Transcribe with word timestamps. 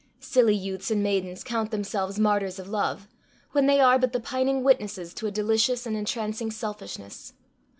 Silly 0.19 0.55
youths 0.55 0.89
and 0.89 1.03
maidens 1.03 1.43
count 1.43 1.69
themselves 1.69 2.17
martyrs 2.17 2.57
of 2.57 2.67
love, 2.67 3.07
when 3.51 3.67
they 3.67 3.79
are 3.79 3.99
but 3.99 4.13
the 4.13 4.19
pining 4.19 4.63
witnesses 4.63 5.13
to 5.13 5.27
a 5.27 5.31
delicious 5.31 5.85
and 5.85 5.95
entrancing 5.95 6.49
selfishness. 6.49 7.33